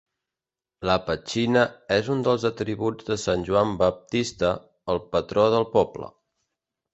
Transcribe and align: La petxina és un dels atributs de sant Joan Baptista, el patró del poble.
La 0.89 0.93
petxina 1.09 1.65
és 1.95 2.09
un 2.15 2.23
dels 2.27 2.45
atributs 2.51 3.07
de 3.11 3.17
sant 3.25 3.45
Joan 3.51 3.75
Baptista, 3.83 4.51
el 4.95 5.03
patró 5.13 5.45
del 5.59 5.69
poble. 5.77 6.11